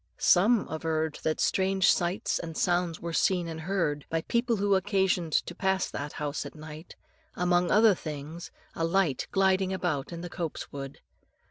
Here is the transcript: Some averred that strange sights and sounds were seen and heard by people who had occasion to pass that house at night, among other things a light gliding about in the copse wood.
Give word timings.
Some 0.17 0.67
averred 0.67 1.19
that 1.21 1.39
strange 1.39 1.91
sights 1.91 2.39
and 2.39 2.57
sounds 2.57 2.99
were 2.99 3.13
seen 3.13 3.47
and 3.47 3.61
heard 3.61 4.03
by 4.09 4.21
people 4.21 4.55
who 4.55 4.73
had 4.73 4.79
occasion 4.83 5.29
to 5.29 5.53
pass 5.53 5.91
that 5.91 6.13
house 6.13 6.43
at 6.43 6.55
night, 6.55 6.95
among 7.35 7.69
other 7.69 7.93
things 7.93 8.49
a 8.73 8.83
light 8.83 9.27
gliding 9.31 9.71
about 9.71 10.11
in 10.11 10.21
the 10.21 10.27
copse 10.27 10.71
wood. 10.71 11.01